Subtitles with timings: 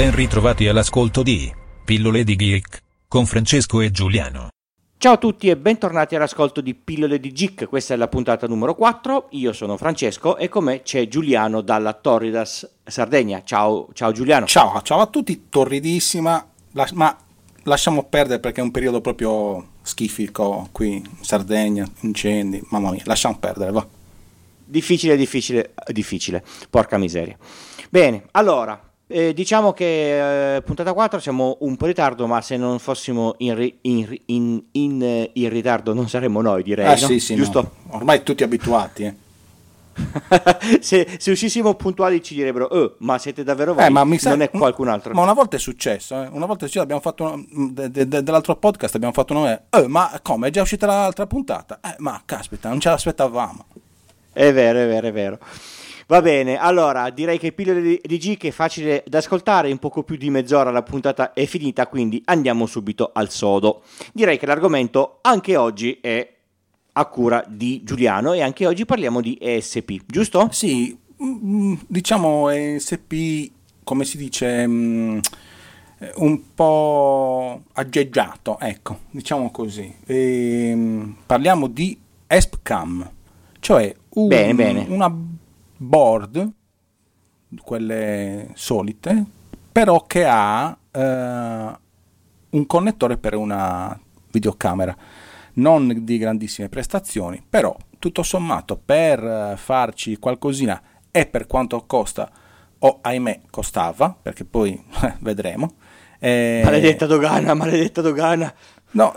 [0.00, 1.52] Ben ritrovati all'ascolto di
[1.84, 4.48] Pillole di Geek con Francesco e Giuliano.
[4.96, 8.74] Ciao a tutti e bentornati all'ascolto di Pillole di Geek, questa è la puntata numero
[8.74, 13.42] 4, io sono Francesco e con me c'è Giuliano dalla Torridas Sardegna.
[13.44, 14.46] Ciao, ciao Giuliano.
[14.46, 16.48] Ciao, ciao a tutti, torridissima,
[16.94, 17.18] ma
[17.64, 23.36] lasciamo perdere perché è un periodo proprio schifico qui in Sardegna, incendi, mamma mia, lasciamo
[23.38, 23.86] perdere, va.
[24.64, 27.36] Difficile, difficile, difficile, porca miseria.
[27.90, 32.56] Bene, allora, eh, diciamo che eh, puntata 4 siamo un po' in ritardo, ma se
[32.56, 36.86] non fossimo in, ri- in, in, in, in ritardo non saremmo noi, direi.
[36.86, 36.96] Ah, no?
[36.96, 37.60] sì, sì, Giusto?
[37.60, 37.96] no.
[37.96, 39.14] Ormai tutti abituati, eh.
[40.80, 43.84] se, se, uscissimo puntuali ci direbbero, oh, ma siete davvero voi?
[43.84, 44.30] Eh, ma mi sa...
[44.30, 45.12] non è qualcun altro.
[45.12, 46.28] Ma una volta è successo, eh?
[46.30, 49.88] una volta è successo, abbiamo fatto de, de, de, dell'altro podcast abbiamo fatto nome, oh,
[49.88, 51.80] ma come, è già uscita l'altra puntata?
[51.82, 53.66] Eh, ma caspita, non ce l'aspettavamo.
[54.32, 55.38] È vero, è vero, è vero.
[56.10, 59.78] Va bene, allora direi che pillole di, di G che è facile da ascoltare, in
[59.78, 63.82] poco più di mezz'ora la puntata è finita, quindi andiamo subito al sodo.
[64.12, 66.28] Direi che l'argomento anche oggi è
[66.94, 70.48] a cura di Giuliano e anche oggi parliamo di ESP, giusto?
[70.50, 73.50] Sì, diciamo ESP,
[73.84, 79.94] come si dice, un po' aggeggiato, ecco, diciamo così.
[80.06, 80.76] E,
[81.24, 83.10] parliamo di ESPCAM,
[83.60, 84.86] cioè un, bene, bene.
[84.88, 85.29] una
[85.82, 86.52] board,
[87.62, 89.24] quelle solite,
[89.72, 91.78] però che ha eh,
[92.50, 93.98] un connettore per una
[94.30, 94.94] videocamera,
[95.54, 102.30] non di grandissime prestazioni, però tutto sommato per farci qualcosina e per quanto costa,
[102.78, 104.78] o ahimè costava, perché poi
[105.20, 105.76] vedremo.
[106.18, 108.52] Eh, maledetta dogana, maledetta dogana.
[108.92, 109.14] No,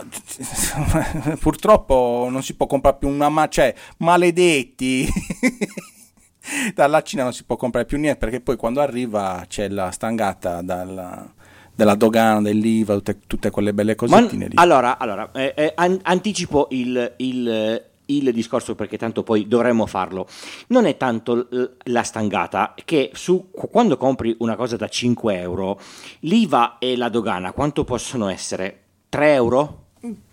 [1.40, 5.06] purtroppo non si può comprare più una ma cioè, maledetti.
[6.74, 10.62] dalla Cina non si può comprare più niente perché poi quando arriva c'è la stangata
[10.62, 11.32] dalla,
[11.74, 14.54] della dogana, dell'IVA, tutte, tutte quelle belle cosettine lì.
[14.56, 20.26] Allora, allora eh, eh, an- anticipo il, il, il, discorso perché tanto poi dovremmo farlo.
[20.68, 25.80] Non è tanto l- la stangata che su, quando compri una cosa da 5 euro,
[26.20, 28.80] l'IVA e la dogana quanto possono essere?
[29.08, 29.82] 3 euro?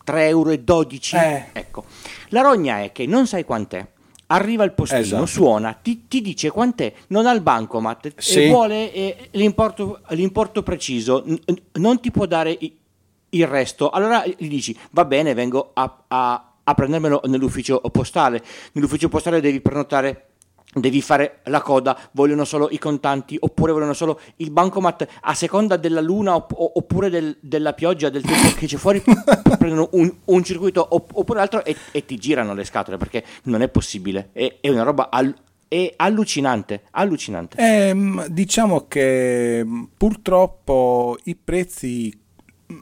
[0.03, 1.15] 3 euro e 12?
[1.15, 1.45] Eh.
[1.53, 1.85] Ecco.
[2.29, 3.87] La rogna è che non sai quant'è
[4.31, 5.25] arriva il postino, esatto.
[5.25, 8.43] suona, ti, ti, dice quant'è, non ha il bancomat sì.
[8.43, 11.39] e vuole eh, l'importo, l'importo, preciso, n-
[11.73, 12.77] non ti può dare i-
[13.29, 13.89] il resto.
[13.89, 18.41] Allora gli dici, va bene, vengo a, a, a prendermelo nell'ufficio postale.
[18.73, 20.30] Nell'ufficio postale devi prenotare
[20.73, 25.77] devi fare la coda, vogliono solo i contanti oppure vogliono solo il bancomat a seconda
[25.77, 29.01] della luna opp- oppure del, della pioggia, del tempo che c'è fuori,
[29.57, 33.61] prendono un, un circuito opp- oppure l'altro e, e, ti girano le scatole perché non
[33.61, 35.35] è possibile, è, è una roba all-
[35.67, 37.57] è allucinante, allucinante.
[37.57, 39.65] Eh, diciamo che
[39.95, 42.13] purtroppo i prezzi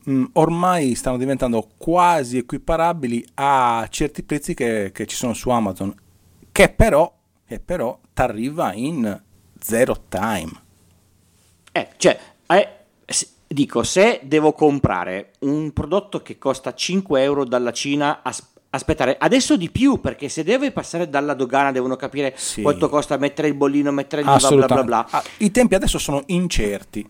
[0.05, 5.94] mh, ormai stanno diventando quasi equiparabili a certi prezzi che, che ci sono su Amazon,
[6.51, 7.19] che però
[7.49, 9.19] che però ti arriva in
[9.59, 10.51] zero time.
[11.71, 12.69] Eh, cioè, eh,
[13.47, 19.57] dico, se devo comprare un prodotto che costa 5 euro dalla Cina, as- aspettare adesso
[19.57, 22.61] di più, perché se deve passare dalla dogana devono capire sì.
[22.61, 25.07] quanto costa mettere il bollino, mettere il IVA, bla bla bla.
[25.09, 27.09] Ah, I tempi adesso sono incerti.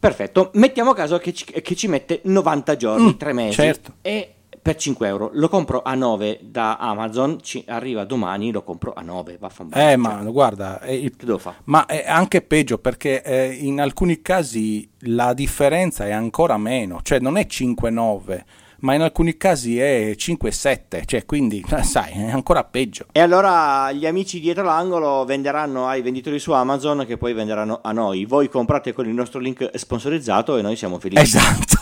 [0.00, 3.52] Perfetto, mettiamo a caso che ci, che ci mette 90 giorni, mm, 3 mesi.
[3.52, 3.92] Certo.
[4.02, 4.34] E
[4.64, 9.36] per 5 euro lo compro a 9 da Amazon arriva domani lo compro a 9
[9.38, 11.56] vaffanculo eh ma guarda è il, che devo fare?
[11.64, 17.18] ma è anche peggio perché eh, in alcuni casi la differenza è ancora meno cioè
[17.18, 18.42] non è 5-9
[18.84, 24.06] ma in alcuni casi è 5-7 cioè quindi sai è ancora peggio e allora gli
[24.06, 28.92] amici dietro l'angolo venderanno ai venditori su Amazon che poi venderanno a noi voi comprate
[28.92, 31.80] con il nostro link sponsorizzato e noi siamo felici esatto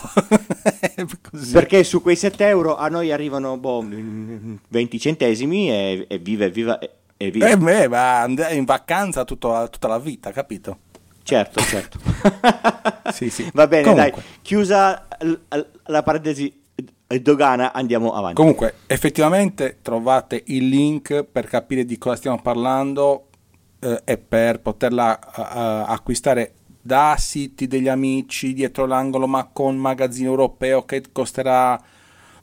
[1.51, 6.79] perché su quei 7 euro a noi arrivano boh, 20 centesimi e, e vive, viva
[7.17, 7.51] e vive.
[7.51, 10.79] Eh, beh, ma in vacanza tutto, tutta la vita, capito?
[11.23, 11.99] Certo, certo.
[13.13, 13.49] sì, sì.
[13.53, 14.11] Va bene, Comunque.
[14.11, 15.07] dai, chiusa
[15.85, 16.62] la parentesi
[17.21, 18.35] dogana, andiamo avanti.
[18.35, 23.27] Comunque, effettivamente trovate il link per capire di cosa stiamo parlando
[23.79, 30.29] eh, e per poterla uh, acquistare da siti degli amici dietro l'angolo ma con magazzino
[30.29, 31.79] europeo che costerà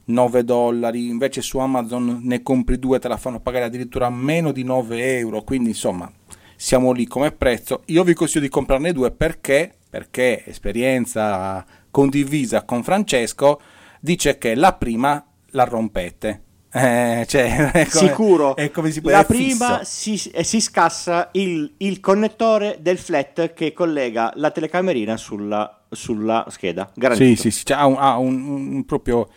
[0.05, 1.09] 9 dollari.
[1.09, 5.43] Invece su Amazon ne compri due te la fanno pagare addirittura meno di 9 euro.
[5.43, 6.11] Quindi insomma
[6.57, 7.83] siamo lì come prezzo.
[7.87, 9.75] Io vi consiglio di comprarne due perché?
[9.89, 13.61] Perché esperienza condivisa con Francesco
[14.01, 16.43] dice che la prima la rompete
[16.73, 18.55] Eh, cioè, è come, Sicuro.
[18.57, 23.53] È come si può La prima si, eh, si scassa il, il connettore del flat
[23.55, 26.91] che collega la telecamerina sulla, sulla scheda.
[26.93, 27.41] Sì, Garantito.
[27.43, 29.29] sì, sì, cioè, ha un, ha un- un proprio...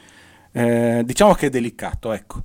[0.51, 2.43] eh, diciamo che è delicato, ecco.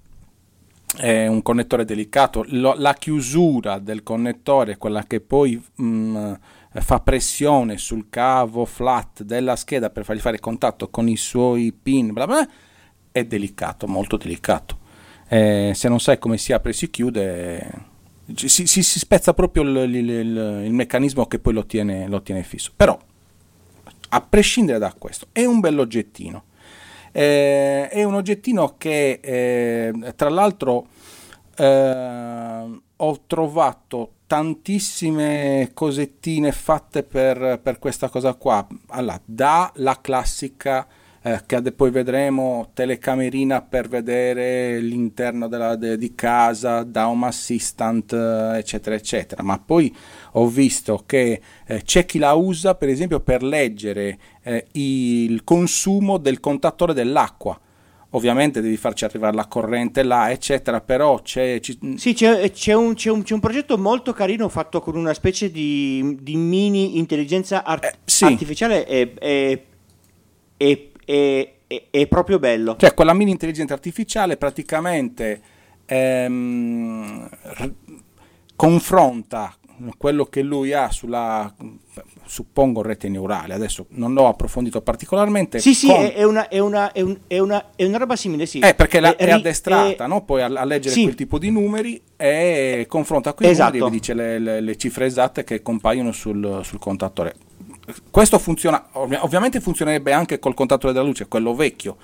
[0.97, 2.45] È un connettore delicato.
[2.49, 6.33] Lo- la chiusura del connettore, quella che poi mh,
[6.81, 12.13] fa pressione sul cavo flat della scheda per fargli fare contatto con i suoi pin,
[12.13, 12.49] bla bla,
[13.11, 14.79] è delicato, molto delicato.
[15.29, 17.71] Eh, se non sai come si apre e si chiude,
[18.35, 22.23] si, si- si spezza proprio il, il- il- il meccanismo che poi lo tiene, lo
[22.23, 22.73] tiene fisso.
[22.77, 22.99] Però
[24.11, 26.45] a prescindere da questo, è un bell'oggettino.
[27.13, 30.87] Eh, è un oggettino che, eh, tra l'altro,
[31.57, 38.65] eh, ho trovato tantissime cosettine fatte per, per questa cosa qua.
[38.89, 40.87] Allora, da la classica
[41.23, 48.13] eh, che poi vedremo telecamerina per vedere l'interno della- de- di casa, da home assistant,
[48.13, 49.43] eh, eccetera, eccetera.
[49.43, 49.95] Ma poi
[50.33, 56.19] ho visto che eh, c'è chi la usa, per esempio, per leggere eh, il consumo
[56.19, 57.59] del contattore dell'acqua.
[58.13, 61.61] Ovviamente devi farci arrivare la corrente là, eccetera, però c'è...
[61.61, 65.13] ci- Sì, c'è, c'è un, c'è un- c'è un progetto molto carino fatto con una
[65.13, 68.25] specie di, di mini intelligenza ar- Eh, sì.
[68.25, 69.61] artificiale e è,
[70.57, 72.77] è- è- è- è proprio bello.
[72.79, 75.41] Cioè, quella mini intelligenza artificiale praticamente
[75.85, 77.73] ehm, r-
[78.57, 79.55] confronta
[79.99, 81.55] quello che lui ha sulla,
[82.29, 83.55] suppongo, rete neurale.
[83.55, 85.59] Adesso non l'ho approfondito particolarmente.
[85.61, 88.15] Sì, sì, con- è, è una, è, una, è, un- è una- è una roba
[88.17, 88.59] simile, sì.
[88.59, 90.25] Eh, perché la- è, ri- addestrata è- no?
[90.25, 91.03] poi a, a leggere sì.
[91.03, 93.77] quel tipo di numeri e confronta quei Esatto.
[93.79, 97.35] numeri e vi dice le, le- le cifre esatte che compaiono sul, sul contatore.
[98.11, 101.97] Questo funziona, ovvi- ovviamente funzionerebbe anche col contatore della luce, quello vecchio.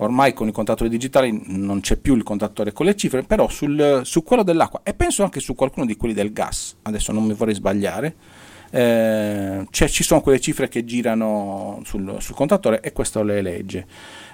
[0.00, 4.00] Ormai con i contattori digitali non c'è più il contatore con le cifre, però sul-
[4.04, 7.34] su quello dell'acqua e penso anche su qualcuno di quelli del gas, adesso non mi
[7.34, 8.14] vorrei sbagliare,
[8.70, 13.86] eh, c'è- ci sono quelle cifre che girano sul, sul contatore e questo le legge.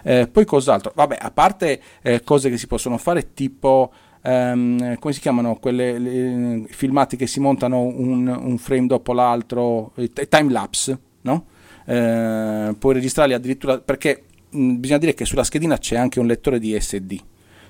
[0.03, 0.93] Eh, poi cos'altro?
[0.95, 3.93] Vabbè, a parte eh, cose che si possono fare tipo,
[4.23, 9.93] ehm, come si chiamano, quelle le- filmati che si montano un, un frame dopo l'altro,
[10.29, 11.47] time lapse, no?
[11.87, 16.59] Eh, puoi registrarli addirittura perché mh, bisogna dire che sulla schedina c'è anche un lettore
[16.59, 17.19] di SD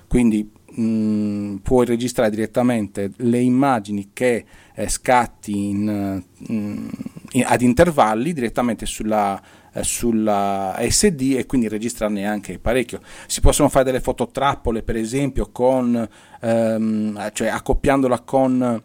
[0.07, 6.89] quindi mh, puoi registrare direttamente le immagini che eh, scatti in, mh,
[7.31, 9.41] in- ad intervalli direttamente sulla,
[9.73, 12.99] eh, sulla SD e quindi registrarne anche parecchio.
[13.27, 16.07] Si possono fare delle fototrappole, per esempio, con,
[16.41, 18.83] ehm, cioè accoppiandola con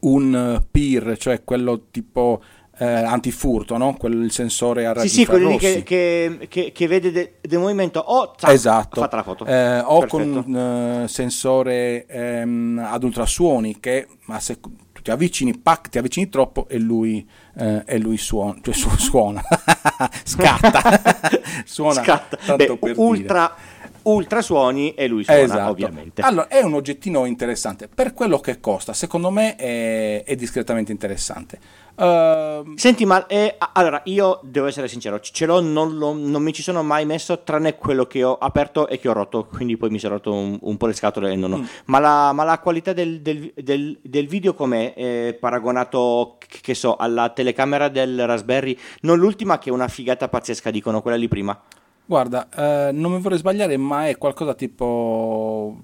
[0.00, 2.40] un PIR, cioè quello tipo
[2.78, 3.94] eh, antifurto, no?
[3.98, 7.34] Quello, il sensore a raggi Sì, sì, quelli lì che, che- che- che vede de-
[7.40, 7.98] del movimento.
[8.00, 9.44] Oh, zac, esatto, ha fatto la foto.
[9.46, 10.06] Eh, o Perfetto.
[10.08, 14.70] con un eh, sensore ehm, ad ultrasuoni che ma se tu
[15.02, 17.26] ti avvicini, pac, ti avvicini troppo e lui,
[17.56, 19.42] eh, e lui suona, cioè su- suona,
[20.24, 21.00] scatta,
[21.64, 22.36] suona Scatta.
[22.36, 23.00] tanto Beh, per dire.
[23.06, 23.54] ultra,
[24.02, 25.70] ultrasuoni e lui suona, Esatto.
[25.70, 26.22] ovviamente.
[26.22, 27.88] Allora, è un oggettino interessante.
[27.88, 31.58] Per quello che costa, secondo me è, è discretamente interessante.
[31.98, 36.52] Ehm, Senti, ma eh, allora io devo essere sincero, ce l'ho, non, lo- non mi
[36.52, 39.90] ci sono mai messo, tranne quello che ho aperto e che ho rotto, quindi poi
[39.90, 41.56] mi sono rotto un, un po' le scatole e non ho.
[41.58, 41.64] Mm.
[41.86, 44.94] Ma, la, ma la qualità del, del- del- del video com'è?
[44.96, 50.28] Eh, paragonato, che che so, alla telecamera del Raspberry, non l'ultima che è una figata
[50.28, 51.60] pazzesca, dicono quella lì prima.
[52.04, 52.48] Guarda,
[52.88, 55.76] eh, non mi vorrei sbagliare, ma è qualcosa tipo.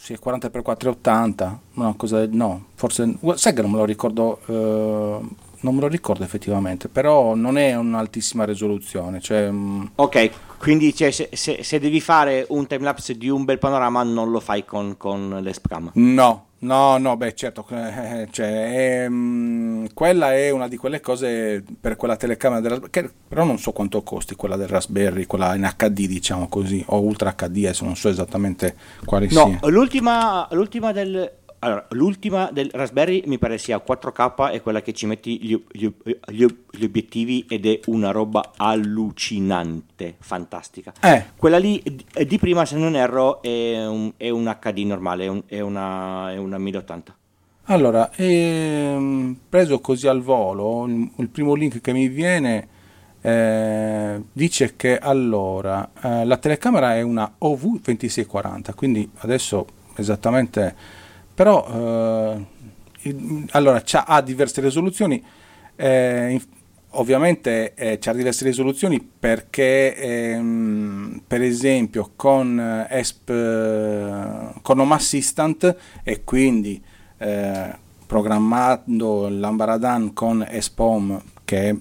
[0.00, 1.56] Sì, 40x480.
[1.74, 3.16] No, cosa, no, forse.
[3.34, 4.40] Sai che non me lo ricordo.
[4.46, 9.20] eh, non me lo ricordo effettivamente, però non è un'altissima risoluzione.
[9.20, 13.58] Cioè, mm, Ok, quindi cioè, se, se- se devi fare un timelapse di un bel
[13.58, 15.90] panorama non lo fai con, con l'Espcam.
[15.94, 17.66] no, no, no, beh, certo.
[17.70, 23.10] eh, cioè, è, mm, quella è una di quelle cose per quella telecamera del Raspberry,
[23.28, 27.34] però non so quanto costi quella del Raspberry, quella in HD, diciamo così, o Ultra
[27.34, 28.74] HD, adesso non so esattamente
[29.04, 29.68] quale No, sia.
[29.70, 31.32] l'ultima, l'ultima del...
[31.60, 35.88] Allora, l'ultima del Raspberry mi pare sia 4K, è quella che ci metti gli, gli-
[36.30, 40.92] gli- gli obiettivi ed è una roba allucinante, fantastica.
[41.02, 41.82] Eh, Quella lì
[42.26, 46.30] di, prima, se non erro, è un, è un HD normale, è, un- è una,
[46.32, 47.16] è una 1080.
[47.70, 52.68] Allora, ehm, preso così al volo, il, il primo link che mi viene
[53.20, 60.74] eh, dice che allora eh, la telecamera è una OV2640, quindi adesso esattamente,
[61.38, 62.34] però
[63.04, 63.14] eh,
[63.50, 65.24] allora ha diverse risoluzioni,
[65.76, 66.42] eh,
[66.90, 74.94] ovviamente eh, c'ha diverse risoluzioni perché ehm, per esempio con eh, ESP eh, con Home
[74.96, 76.82] Assistant e quindi
[77.18, 77.72] eh,
[78.04, 81.76] programmando l'Ambaradan con ESP Home che è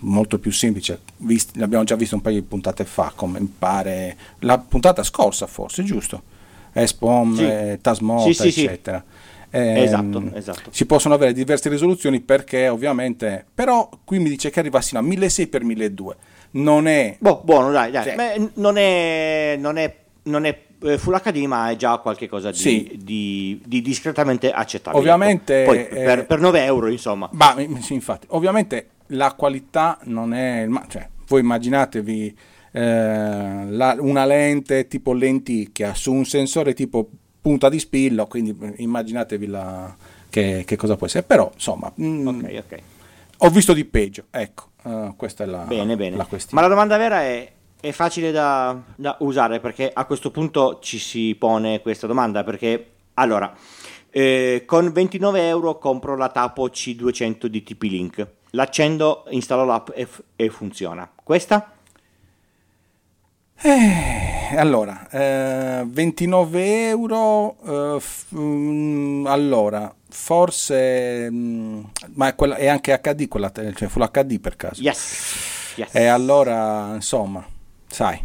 [0.00, 4.16] molto più semplice, Vist- l'abbiamo già visto un paio di puntate fa, come mi pare,
[4.40, 6.34] la puntata scorsa forse, giusto?
[6.82, 7.44] ESP Home, Sì.
[7.44, 9.02] eh, Tasmota, Sì, sì, eccetera.
[9.50, 10.70] Ehm, Esatto, esatto.
[10.70, 15.02] Si possono avere diverse risoluzioni perché ovviamente, però qui mi dice che arriva sino a
[15.02, 16.16] 1600 x 1200
[16.52, 18.14] non è Boh, buono, dai, dai.
[18.14, 22.56] Beh, non è, non è, non è eh, Full HD, ma è già qualcosa di,
[22.56, 22.98] Sì.
[23.02, 25.00] di- di discretamente accettabile.
[25.00, 27.28] Ovviamente, Poi, eh, per, per 9 euro, insomma.
[27.32, 30.66] Ma sì, infatti, ovviamente la qualità non è.
[30.66, 32.34] Ma, cioè, voi immaginatevi eh,
[32.80, 37.08] la- una lente tipo lenticchia su un sensore tipo
[37.40, 39.94] punta di spillo, quindi immaginatevi la-
[40.28, 41.24] che, che cosa può essere.
[41.24, 42.78] Però, insomma, mm, Ok, ok.
[43.38, 44.24] ho visto di peggio.
[44.30, 46.10] Ecco, eh, questa è la, Bene, bene.
[46.16, 46.62] la Ma questione.
[46.62, 51.34] la domanda vera è, è facile da, da usare perché a questo punto ci si
[51.38, 53.54] pone questa domanda perché, allora,
[54.10, 60.22] eh, con 29 euro compro la Tapo C200 di TP-Link, l'accendo, installo l'app e, f-
[60.34, 61.08] e funziona.
[61.22, 61.70] Questa?
[63.62, 67.56] Eh, allora, eh, 29 euro,
[67.96, 71.80] eh, f- mm, allora, forse, mm,
[72.14, 74.82] ma è, quella- è anche HD quella, cioè Full HD per caso.
[74.82, 75.74] Yes.
[75.76, 75.94] yes.
[75.94, 77.44] E allora, insomma,
[77.88, 78.24] sai.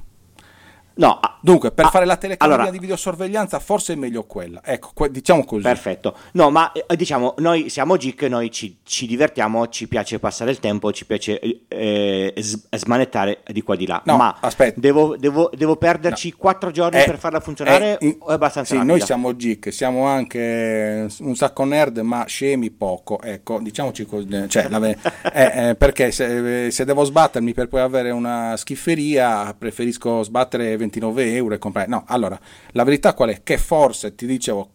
[0.95, 4.61] No, ah, Dunque, per ah, fare la telecamera allora, di videosorveglianza forse è meglio quella.
[4.63, 5.63] Ecco, que- diciamo così.
[5.63, 6.15] Perfetto.
[6.33, 10.59] No, ma eh, diciamo, noi siamo geek, noi ci, ci divertiamo, ci piace passare il
[10.59, 14.01] tempo, ci piace eh, s- smanettare di qua di là.
[14.05, 14.79] No, ma aspetta.
[14.79, 18.75] Devo, devo- devo perderci quattro giorni Eh, per farla funzionare eh, o è abbastanza Sì,
[18.75, 18.95] rapida?
[18.95, 23.19] noi siamo geek, siamo anche un sacco nerd, ma scemi poco.
[23.21, 24.27] Ecco, diciamoci così.
[24.47, 24.67] Cioè,
[25.33, 31.33] eh, eh, perché se, se devo sbattermi per poi avere una schifferia, preferisco sbattere 29
[31.35, 31.87] euro e comprare.
[31.89, 32.39] No, allora,
[32.71, 33.41] la verità qual è?
[33.43, 34.69] Che forse ti dicevo,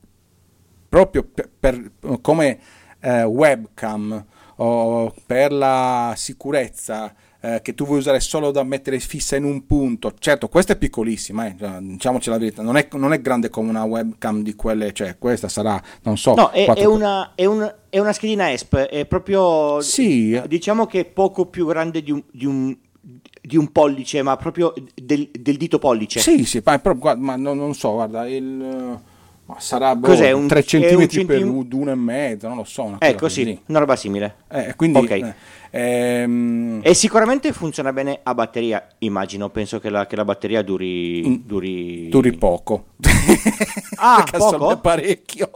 [0.89, 2.59] proprio per, per- come
[3.01, 4.25] eh, webcam
[4.59, 9.67] o per la sicurezza eh, che tu vuoi usare solo da mettere fissa in un
[9.67, 13.51] punto certo questa è piccolissima eh, cioè, diciamoci la verità non è, non è grande
[13.51, 17.45] come una webcam di quelle cioè questa sarà non so No, è, è una, è,
[17.45, 19.81] un- è una schedina ESP, è proprio...
[19.81, 20.39] Sì.
[20.47, 22.77] Diciamo che è poco più grande di un, di un-
[23.47, 26.19] di un pollice, ma proprio del, del dito pollice.
[26.21, 28.99] sì sì ma, proprio- ma non, non so guarda il
[29.49, 32.57] ma sarà boh, Cos'è, un- 3 è un cm per centim- uno e mezzo non
[32.57, 33.61] lo so una Ecco, sì, così.
[33.67, 34.35] una roba simile.
[34.51, 35.11] Eh, quindi Ok.
[35.13, 35.35] eh,
[35.71, 39.49] ehm, E sicuramente funziona bene a batteria, immagino.
[39.51, 41.45] Penso che la, che la batteria duri.
[41.45, 42.07] duri...
[42.07, 42.11] Mm.
[42.11, 42.87] duri poco.
[43.99, 44.79] Ah, poco?
[44.81, 45.49] parecchio.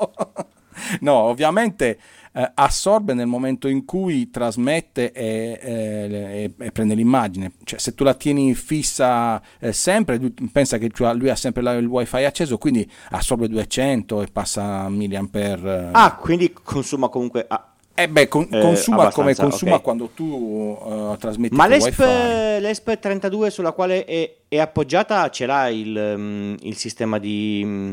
[1.00, 1.98] no, ovviamente
[2.32, 7.52] eh, assorbe nel momento in cui trasmette e, e- e prende l'immagine.
[7.64, 11.86] Cioè, se tu la tieni fissa eh, sempre, lui pensa che lui ha sempre il
[11.86, 15.88] wifi acceso, quindi assorbe 200 e passa milliampere.
[15.92, 17.44] Ah, quindi consuma comunque.
[17.48, 17.64] ah.
[17.92, 19.82] Eh beh, con- eh, consuma come consuma ok.
[19.82, 22.60] quando tu eh, trasmetti Ma l'ESP, wifi.
[22.60, 27.92] l'ESP 32 sulla quale è, è appoggiata ce l'ha il, mm, il sistema di, mm,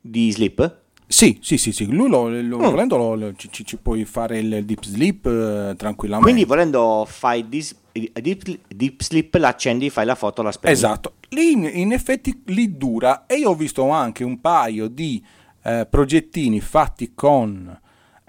[0.00, 0.80] di sleep?
[1.12, 2.70] Sì, sì, sì, sì, lui lo, lo- Mm.
[2.70, 6.30] volendo lo- ci- ci puoi fare il deep sleep eh, tranquillamente.
[6.32, 10.72] Quindi volendo fai dis- deep, deep sleep, l'accendi, fai la foto, la spegni.
[10.72, 15.22] Esatto, lì in, in effetti lì dura e io ho visto anche un paio di
[15.64, 17.78] eh, progettini fatti con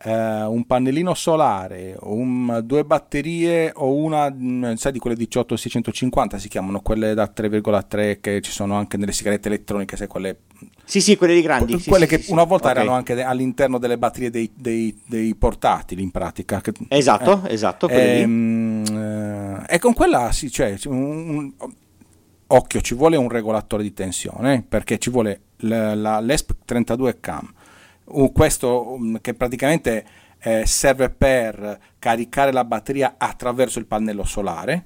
[0.06, 6.48] eh, un pannellino solare, un- due batterie o una, mh, sai di quelle 18650 si
[6.50, 10.40] chiamano, quelle da 3,3 che ci sono anche nelle sigarette elettroniche, sai quelle
[10.84, 11.80] Sì, sì, quelle di grandi.
[11.80, 12.48] sì, quelle sì, che sì, una sì.
[12.50, 12.76] volta Ok.
[12.76, 16.60] erano anche de- all'interno delle batterie dei, dei- dei portatili in pratica.
[16.62, 18.22] che- Esatto, esatto, quelle lì.
[18.22, 18.84] Ehm,
[19.68, 21.72] eh, e con quella sì, cioè, un- un-
[22.48, 27.20] occhio, ci vuole un regolatore di tensione eh, perché ci vuole la- la- l'ESP 32
[27.20, 27.52] cam.
[28.14, 30.06] Uh, questo um, che praticamente
[30.40, 34.86] eh, serve per caricare la batteria attraverso il pannello solare.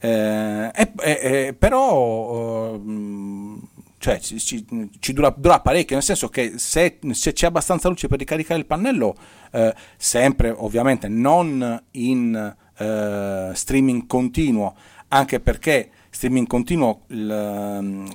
[0.00, 1.18] eh, e- e-
[1.48, 3.58] e- però uh, mm,
[3.98, 4.64] cioè, ci, ci-
[5.00, 8.66] ci dura, dura parecchio, nel senso che se, se c'è abbastanza luce per ricaricare il
[8.66, 9.16] pannello,
[9.50, 14.74] eh, sempre ovviamente non in eh, streaming continuo,
[15.08, 18.08] anche perché streaming continuo il, ehm,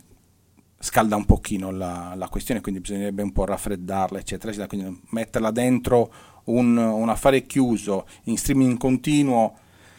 [0.83, 4.67] scalda un pochino la, la questione, quindi bisognerebbe un po' raffreddarla, eccetera, eccetera.
[4.67, 6.13] Quindi metterla dentro
[6.45, 9.55] un, un affare chiuso in streaming continuo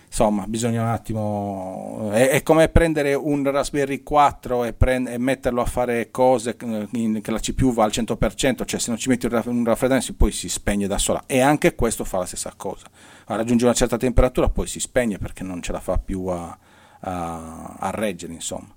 [0.06, 5.62] insomma bisogna un attimo è, è come prendere un Raspberry 4 e, prend- e metterlo
[5.62, 6.56] a fare cose
[6.92, 10.12] in- che la CPU va al 100% cioè se non ci metti un un raffreddamento
[10.14, 11.24] poi si spegne da sola.
[11.26, 12.86] E anche questo fa la stessa cosa.
[13.24, 16.56] Raggiunge una certa temperatura poi si spegne perché non ce la fa più a,
[17.00, 18.68] a- a reggere insomma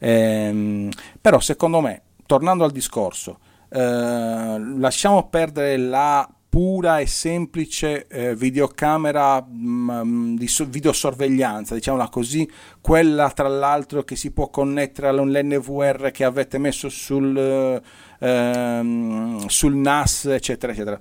[0.00, 0.88] Ehm,
[1.20, 3.38] però secondo me, tornando al discorso,
[3.68, 12.08] eh, lasciamo perdere la pura e semplice eh, videocamera mh, mm, di so- videosorveglianza, diciamola
[12.08, 17.80] così, quella tra l'altro che si può connettere all'NVR che avete messo sul,
[18.18, 21.00] ehm, sul NAS, eccetera, eccetera.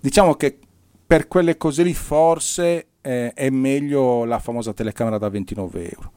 [0.00, 0.58] Diciamo che
[1.06, 6.12] per quelle cose lì forse eh, è meglio la famosa telecamera da 29 euro.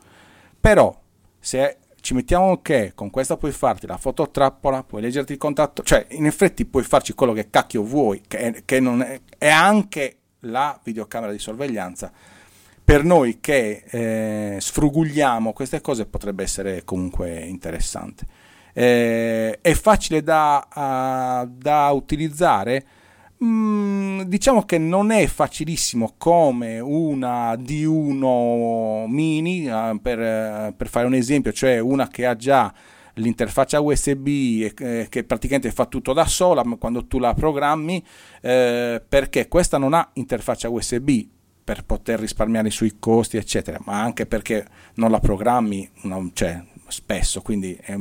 [0.59, 0.93] Però
[1.39, 6.05] se ci mettiamo che con questa puoi farti la fototrappola, puoi leggerti il contatto, cioè
[6.09, 10.77] in effetti puoi farci quello che cacchio vuoi, che, che non è, è, anche la
[10.83, 12.11] videocamera di sorveglianza.
[12.83, 18.25] Per noi che eh, sfrugugliamo queste cose potrebbe essere comunque interessante.
[18.73, 22.85] Eh, è facile da, uh, da utilizzare?
[23.43, 31.07] Mm, diciamo che non è facilissimo come una D1 mini, uh, per, uh, per, fare
[31.07, 32.73] un esempio, cioè una che ha già
[33.15, 38.01] l'interfaccia USB eh, che praticamente fa tutto da sola quando tu la programmi,
[38.41, 41.09] eh, perché questa non ha interfaccia USB
[41.63, 47.41] per poter risparmiare sui costi, eccetera, ma anche perché non la programmi no, cioè, spesso,
[47.41, 47.95] quindi è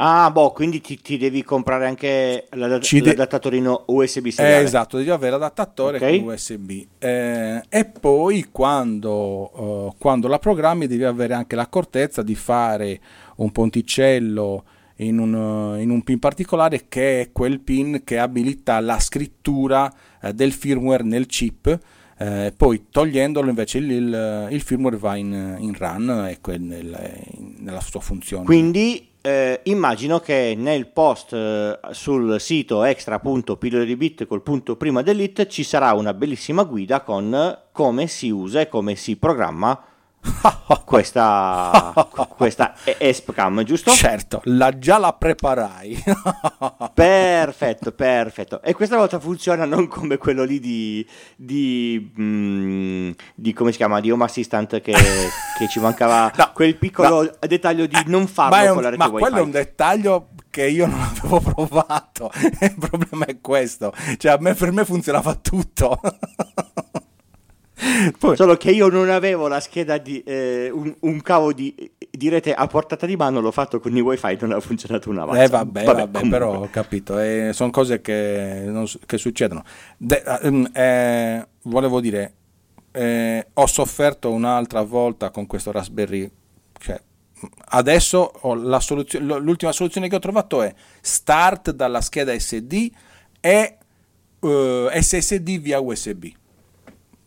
[0.00, 4.60] Ah, boh, quindi ti, ti devi comprare anche l'ad- de- l'adattatorino USB seriale.
[4.60, 6.20] Eh, esatto, devi avere l'adattatore okay.
[6.20, 6.70] USB.
[6.98, 13.00] Eh, e poi quando, uh, quando, la programmi devi avere anche l'accortezza di fare
[13.36, 14.64] un ponticello
[14.98, 20.30] in un, in un, pin particolare che è quel pin che abilita la scrittura uh,
[20.30, 21.76] del firmware nel chip.
[22.20, 27.20] Eh, poi togliendolo invece il, il, il firmware va in, in run e quel nel,
[27.58, 28.44] nella sua funzione.
[28.44, 35.02] Quindi eh, immagino che nel post eh, sul sito extra.pillole di bit col punto prima
[35.02, 39.82] dell'it ci sarà una bellissima guida con come si usa e come si programma
[40.84, 41.94] questa,
[42.36, 43.90] questa ESPCAM, giusto?
[43.92, 46.02] Certo, la, già la preparai.
[46.94, 48.62] perfetto, perfetto.
[48.62, 54.00] E questa volta funziona non come quello lì di, di, mm, di come si chiama,
[54.00, 57.30] di Home Assistant che, che ci mancava no, quel piccolo no.
[57.40, 59.20] dettaglio di non farlo ma con la rete ma wifi.
[59.20, 62.30] quello è un dettaglio che io non avevo provato.
[62.60, 63.92] Il problema è questo.
[64.16, 66.00] Cioè, me, per me funzionava tutto.
[68.18, 68.36] Poi...
[68.36, 71.74] Solo che io non avevo la scheda di eh, un, un, cavo di,
[72.10, 75.24] di, rete a portata di mano, l'ho fatto con i wifi, non ha funzionato una
[75.24, 75.42] volta.
[75.42, 79.62] Eh vabbè, vabbè, vabbè però ho capito, eh, sono cose che, non, che succedono.
[79.96, 82.34] De, ehm, eh, volevo dire,
[82.90, 86.28] eh, ho sofferto un'altra volta con questo Raspberry,
[86.80, 87.00] cioè,
[87.70, 88.32] adesso
[88.80, 92.90] soluzio- l'ultima soluzione che ho trovato è start dalla scheda SD
[93.40, 93.78] e
[94.40, 96.26] eh, SSD via USB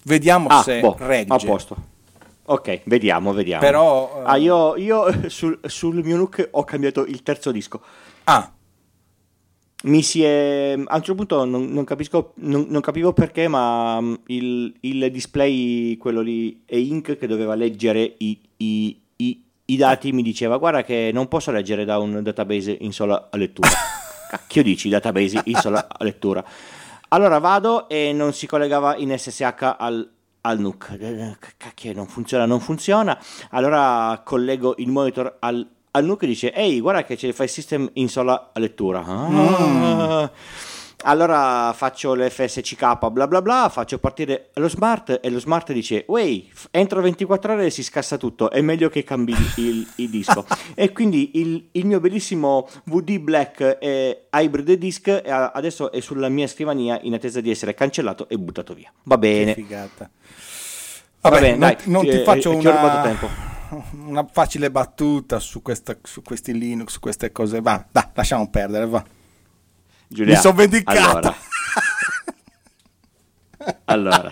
[0.04, 1.34] Vediamo ah, se boh, regge.
[1.34, 1.78] A posto.
[2.46, 3.62] Ok, vediamo, vediamo.
[3.62, 4.26] Però, uh...
[4.26, 7.82] ah, io, io sul, sul, mio NUC ho cambiato il terzo disco.
[8.26, 8.52] Ah.
[9.84, 10.74] Mi si è...
[10.74, 15.12] A un certo punto non, non capisco, non, non, capivo perché, ma mm, il, il,
[15.12, 20.58] display, quello lì, e Ink che doveva leggere i, i, i, i dati, mi diceva
[20.58, 23.70] guarda che non posso leggere da un database in sola lettura.
[24.30, 26.44] Cacchio dici, database in sola lettura.
[27.14, 29.42] Allora vado e non si collegava in SSH
[29.78, 30.10] al,
[30.42, 31.58] al NUC.
[31.58, 33.20] Cacchio, non funziona, non funziona.
[33.50, 37.50] Allora collego il monitor al, al NUC e dice, ehi, guarda che c'è il file
[37.50, 39.04] system in sola lettura.
[39.04, 39.28] Ah.
[39.30, 40.26] Mm.
[41.04, 46.50] Allora faccio l'FSCK bla bla bla, faccio partire lo smart e lo smart dice Wey,
[46.70, 50.46] entro 24 ore si scassa tutto, è meglio che cambi il, il disco.
[50.76, 56.48] e quindi il, il, mio bellissimo VD Black eh, Hybrid Disk adesso è sulla mia
[56.48, 58.92] scrivania in attesa di essere cancellato e buttato via.
[59.04, 59.54] Va bene.
[59.54, 60.10] Che figata.
[61.22, 63.18] Vabbè, Va bene, non, dai, non ti, ti faccio eh, una,
[64.06, 67.62] una facile battuta su, questa, su questi Linux, su queste cose.
[67.62, 69.04] Va, dai, lasciamo perdere, va.
[70.12, 71.36] Giulia, Mi sono vendicato.
[73.86, 74.32] Allora.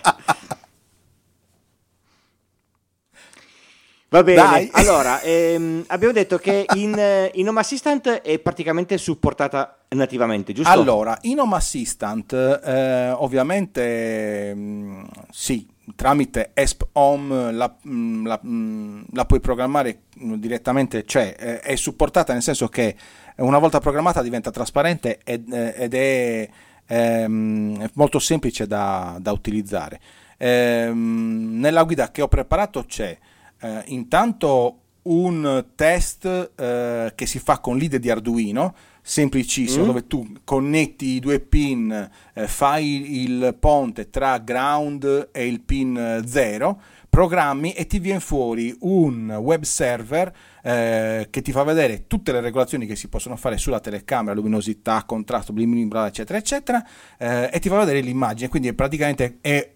[4.10, 4.70] Va bene, Dai.
[4.72, 10.70] allora ehm, abbiamo detto che in, in, Home Assistant è praticamente supportata nativamente, giusto?
[10.70, 18.40] Allora, in Home Assistant eh, ovviamente mh, mm, sì, tramite ESP Home la, mm, la,
[18.44, 22.96] mm, la, puoi programmare direttamente, cioè eh, è supportata nel senso che
[23.44, 26.48] una volta programmata diventa trasparente ed, eh, ed è,
[26.86, 30.00] ehm, molto semplice da, da utilizzare.
[30.36, 33.16] Ehm, nella guida che ho preparato c'è
[33.60, 39.86] eh, intanto un test eh, che si fa con l'IDE di Arduino semplicissimo mm.
[39.86, 46.22] dove tu connetti i due pin eh, fai il ponte tra ground e il pin
[46.26, 52.32] 0 programmi e ti viene fuori un web server eh, che ti fa vedere tutte
[52.32, 56.84] le regolazioni che si possono fare sulla telecamera, luminosità, contrasto, blim, bla, eccetera, eccetera,
[57.18, 58.48] eh, e ti fa vedere l'immagine.
[58.48, 59.72] Quindi praticamente è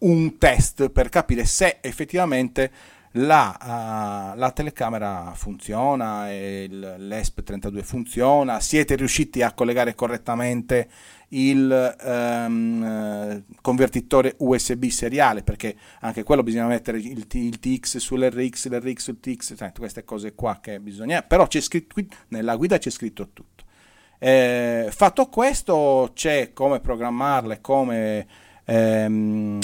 [0.00, 2.70] un test per capire se effettivamente
[3.12, 10.88] la, uh, la telecamera funziona, l'ESP32 funziona, siete riusciti a collegare correttamente
[11.30, 19.02] il um, convertitore USB seriale perché anche quello bisogna mettere il, il TX sull'RX, l'RX
[19.02, 22.90] sul TX, cioè, queste cose qua che bisogna, però c'è scritto qui, nella guida c'è
[22.90, 23.64] scritto tutto.
[24.18, 28.26] Eh, fatto questo c'è come programmarle, come
[28.64, 29.60] ehm,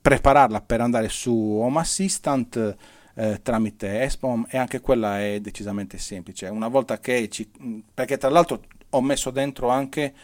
[0.00, 2.76] prepararla per andare su Home Assistant
[3.14, 6.46] eh, tramite ESPOM e anche quella è decisamente semplice.
[6.46, 7.50] Una volta che ci,
[7.92, 10.14] perché tra l'altro ho messo dentro anche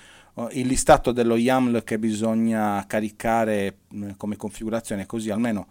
[0.52, 5.66] il listato dello YAML che bisogna caricare mh, come configurazione, così almeno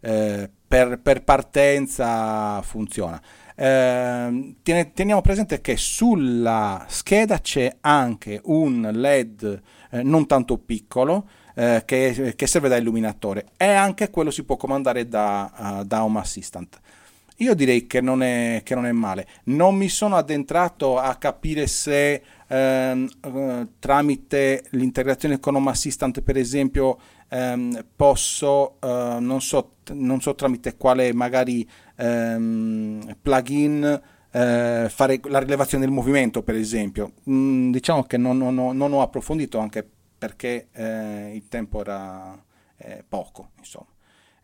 [0.00, 3.20] eh, per, per, partenza funziona.
[3.54, 11.82] Eh, teniamo presente che sulla scheda c'è anche un LED eh, non tanto piccolo eh,
[11.84, 16.18] che, che, serve da illuminatore e anche quello si può comandare da, uh, da Home
[16.18, 16.80] Assistant.
[17.42, 19.26] Io direi che non, è, che non, è, male.
[19.44, 26.36] Non mi sono addentrato a capire se ehm, uh, tramite l'integrazione con Home Assistant, per
[26.36, 34.00] esempio, ehm, posso, uh, non, so, non, so, tramite quale magari ehm, plugin
[34.30, 37.12] eh, fare la rilevazione del movimento, per esempio.
[37.28, 39.84] Mm, diciamo che non, non, non, ho approfondito anche
[40.16, 42.40] perché eh, il tempo era
[42.76, 43.91] eh, poco, insomma.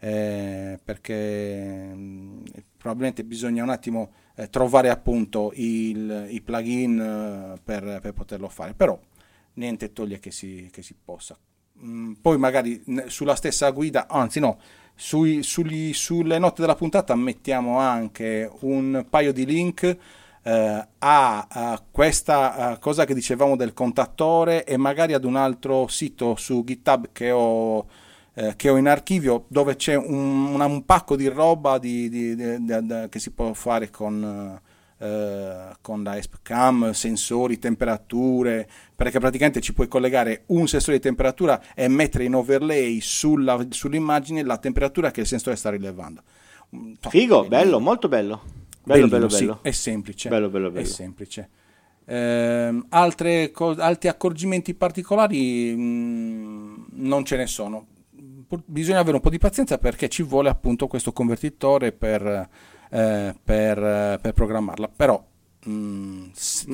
[0.00, 2.42] Eh, perché mh,
[2.76, 8.74] probabilmente bisogna un attimo eh, trovare appunto il, i plugin eh, per, per, poterlo fare,
[8.74, 8.98] però
[9.54, 11.36] niente toglie che si, che si possa.
[11.82, 14.58] Mm, poi magari sulla stessa guida, anzi no,
[14.94, 19.96] sui, sugli, sulle note della puntata mettiamo anche un paio di link
[20.42, 25.86] eh, a, a, questa uh, cosa che dicevamo del contattore e magari ad un altro
[25.88, 27.86] sito su GitHub che ho,
[28.38, 33.06] eh, che ho in archivio dove c'è un, un, pacco di roba di, di, di,
[33.08, 34.60] che si può fare con,
[34.96, 41.60] eh, con la ESPCAM, sensori, temperature, perché praticamente ci puoi collegare un sensore di temperatura
[41.74, 46.22] e mettere in overlay sulla, sull'immagine la temperatura che il sensore sta rilevando.
[47.08, 48.40] Figo, bello, molto bello.
[48.84, 49.58] Bello, Bellino, bello, bello.
[49.62, 50.28] Sì, è semplice.
[50.28, 50.86] Bello, bello, bello.
[50.86, 51.48] È semplice.
[52.04, 57.86] Eh, altre co- altri accorgimenti particolari mh, mm, non ce ne sono.
[58.64, 62.48] Bisogna avere un po' di pazienza perché ci vuole appunto questo convertitore per,
[62.90, 64.90] eh, per, per programmarla.
[64.94, 65.22] Però
[65.68, 66.28] Mm,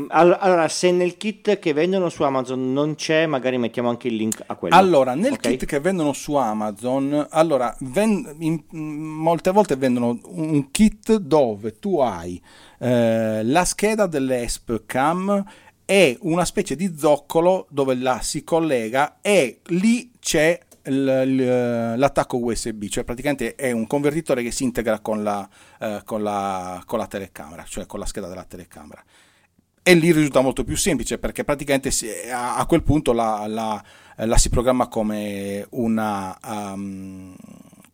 [0.08, 4.42] allora, se nel kit che vendono su Amazon non c'è, magari mettiamo anche il link
[4.46, 4.76] a quello.
[4.76, 5.52] Allora, nel okay?
[5.52, 11.98] kit che vendono su Amazon, allora, ven- in, molte volte vendono un kit dove tu
[11.98, 12.40] hai
[12.78, 15.42] eh, la scheda dell'ESP Cam
[15.86, 23.04] e una specie di zoccolo dove la si collega e lì c'è l'attacco USB, cioè
[23.04, 25.48] praticamente è un convertitore che si integra con la,
[25.80, 29.02] eh, con, la, con la, telecamera, cioè con la scheda della telecamera.
[29.82, 34.36] E lì risulta molto più semplice perché praticamente si, a, a, quel punto la, la,
[34.36, 37.34] si programma come una, um,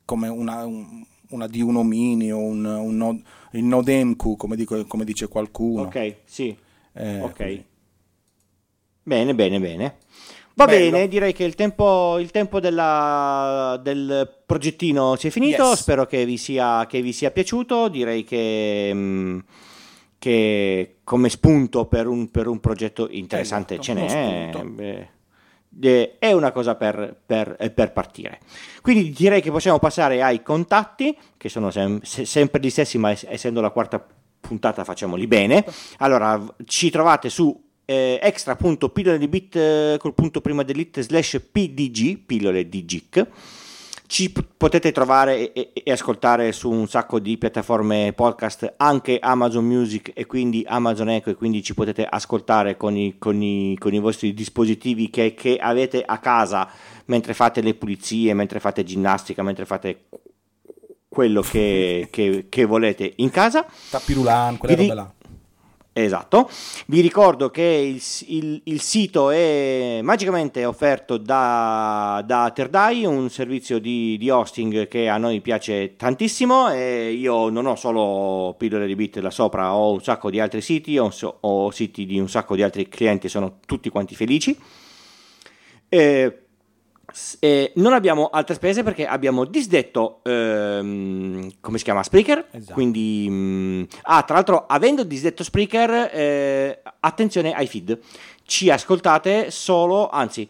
[0.05, 3.23] come una, un, una D1 mini o un, un node,
[3.53, 5.83] il Node MQ, come, dico, come, dice qualcuno.
[5.83, 6.57] Ok, sì.
[6.93, 7.65] Eh, ok.
[9.03, 9.97] Bene, bene, bene.
[10.61, 10.91] Va Bello.
[10.91, 15.71] bene, direi che il tempo, il tempo della, del progettino si è finito.
[15.71, 15.81] Yes.
[15.81, 17.89] Spero che vi, sia, che vi, sia, piaciuto.
[17.89, 19.39] Direi che, mm,
[20.19, 25.09] che come spunto per un, per un progetto interessante esatto, ce n'è.
[25.73, 28.41] Beh, è una cosa per, per, per, partire.
[28.83, 33.63] Quindi direi che possiamo passare ai contatti, che sono sem- sempre gli stessi, ma essendo
[33.63, 34.05] la quarta
[34.39, 35.65] puntata facciamoli bene.
[35.99, 42.19] Allora, ci trovate su eh, extra.pillole di bit eh, col punto prima dell'it slash pdg,
[42.19, 43.27] pillole di GIC.
[44.07, 49.65] Ci p- potete trovare e-, e, ascoltare su un sacco di piattaforme podcast, anche Amazon
[49.65, 53.93] Music e quindi Amazon Echo, e quindi ci potete ascoltare con i, con i, con
[53.93, 56.71] i vostri dispositivi che, che avete a casa
[57.07, 60.05] mentre fate le pulizie, mentre fate ginnastica, mentre fate
[61.09, 63.67] quello che, che, che volete in casa.
[63.91, 65.15] Tapirulan, quella roba là.
[65.93, 66.49] Esatto,
[66.87, 73.81] vi ricordo che il, il, il, sito è magicamente offerto da, da Terdai, un servizio
[73.81, 78.95] di, di, hosting che a noi piace tantissimo e io non ho solo pillole di
[78.95, 82.55] bit là sopra, ho un sacco di altri siti, ho, ho siti di un sacco
[82.55, 84.57] di altri clienti, sono tutti quanti felici.
[85.89, 86.45] E
[87.39, 92.47] eh, non abbiamo altre spese perché abbiamo disdetto, ehm, come si chiama, Spreaker.
[92.51, 92.73] Esatto.
[92.75, 97.99] Quindi, mm, ah, tra l'altro, avendo disdetto Spreaker, eh, attenzione ai feed.
[98.45, 100.49] Ci ascoltate solo, anzi,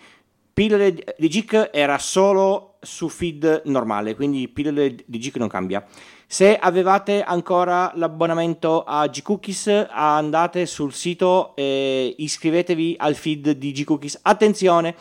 [0.53, 5.85] Pillole di Geek era solo su feed normale, quindi Pillole di Geek non cambia.
[6.27, 14.21] Se avevate ancora l'abbonamento a G-Cookies, andate sul sito e iscrivetevi al feed di G-Cookies.
[14.23, 14.95] Attenzione,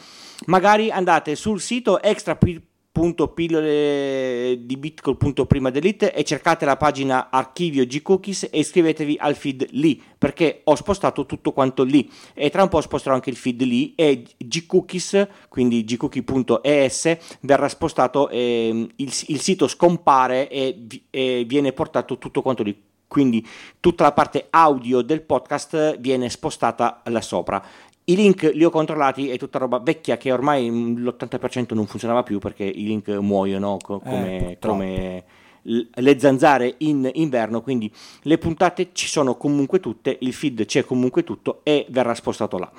[0.46, 7.30] magari andate sul sito extra.pillole di bit col punto prima delete e cercate la pagina
[7.30, 12.64] archivio G-Cookies e iscrivetevi al feed lì, perché ho spostato tutto quanto lì e tra
[12.64, 19.14] un po' sposterò anche il feed lì e G-Cookies, quindi gcookie.es, verrà spostato e il,
[19.28, 22.88] il sito scompare e, e viene portato tutto quanto lì.
[23.10, 23.44] Quindi
[23.80, 27.60] tutta la parte audio del podcast viene spostata là sopra.
[28.10, 32.24] I link li ho controllati, è tutta roba vecchia che ormai mm, l'80% non funzionava
[32.24, 34.78] più perché i link muoiono co- come, purtroppo.
[34.78, 35.24] come
[35.64, 37.92] le zanzare in inverno, quindi
[38.24, 42.72] le puntate ci sono comunque tutte, il feed c'è comunque tutto e verrà spostato là.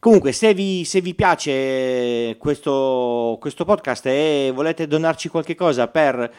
[0.00, 6.30] Comunque, se vi, se vi piace questo, questo podcast e volete donarci qualche cosa per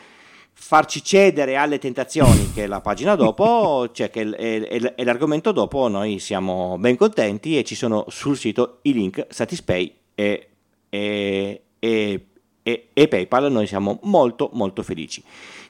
[0.58, 6.78] farci cedere alle tentazioni, che la pagina dopo, cioè che è, l'argomento dopo, noi siamo
[6.80, 10.50] ben contenti e ci sono sul sito i link Satispay e,
[10.90, 12.26] e, e,
[12.64, 15.22] e- PayPal, noi siamo molto molto felici.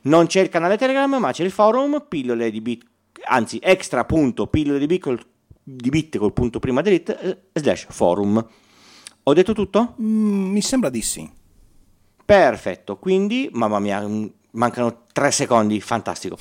[0.04, 2.86] Non c'è il canale Telegram, ma c'è il forum, pillole di bit,
[3.26, 5.19] anzi extra.pillole di bit col,
[5.62, 8.48] di bit col punto prima delete eh, slash forum.
[9.24, 9.95] Ho detto tutto?
[10.00, 11.30] Mm, mi sembra di sì.
[12.24, 14.08] Perfetto, quindi, mamma mia,
[14.56, 16.38] mancano tre secondi, fantastico.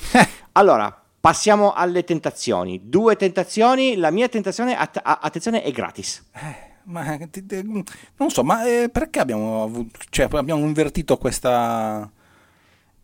[0.53, 2.81] Allora, passiamo alle tentazioni.
[2.89, 6.23] Due tentazioni, la mia tentazione, att- attenzione, è gratis.
[6.83, 7.83] Ma ti- ti-
[8.17, 12.09] non so, ma eh, perché abbiamo, avuto, cioè, abbiamo invertito questa...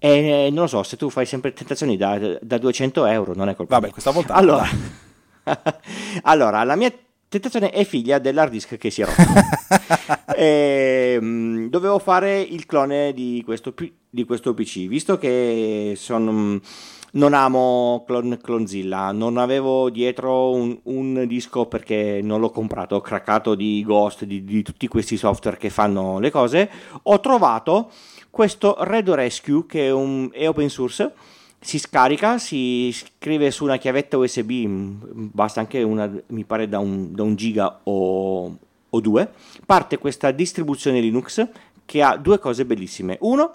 [0.03, 3.55] E non lo so, se tu fai sempre tentazioni da, da 200 euro, non è
[3.55, 3.93] colpa Vabbè, mia.
[3.93, 4.33] questa volta...
[4.33, 4.65] Allora,
[6.23, 6.91] allora, la mia
[7.31, 9.21] tentazione è figlia dell'hard disk che si è rotto.
[10.33, 13.75] E, mm, dovevo fare il clone di questo,
[14.09, 16.59] di questo PC, visto che sono,
[17.11, 23.01] non amo Clone, Clonezilla, non avevo dietro un, un disco perché non l'ho comprato, ho
[23.01, 26.69] craccato di Ghost, di, di tutti questi software che fanno le cose,
[27.03, 27.91] ho trovato
[28.31, 31.13] questo Redo Rescue che è, un, è open source
[31.63, 36.79] si scarica, si scrive su una chiavetta USB, mh, basta anche una, mi pare da
[36.79, 38.57] un, da un giga o,
[38.89, 39.31] o due,
[39.65, 41.47] parte questa distribuzione Linux
[41.85, 43.17] che ha due cose bellissime.
[43.21, 43.51] Uno,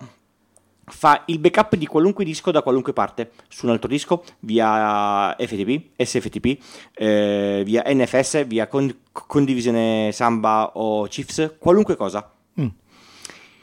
[0.84, 6.00] fa il backup di qualunque disco da qualunque parte, su un altro disco, via FTP,
[6.00, 6.62] SFTP,
[6.94, 12.30] eh, via NFS, via con- condivisione Samba o Chiefs, qualunque cosa.
[12.60, 12.68] Mm.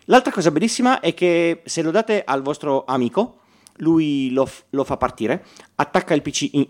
[0.05, 3.37] L'altra cosa bellissima è che se lo date al vostro amico,
[3.77, 6.67] lui lo, f- lo fa partire, attacca il PC in,